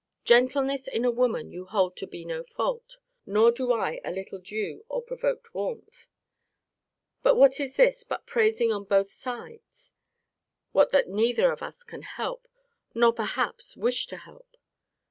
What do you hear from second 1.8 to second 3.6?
to be no fault: nor